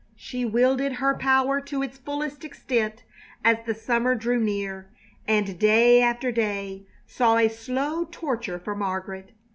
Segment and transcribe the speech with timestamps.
[0.15, 3.03] She wielded her power to its fullest extent
[3.45, 4.89] as the summer drew near,
[5.27, 9.31] and day after day saw a slow torture for Margaret.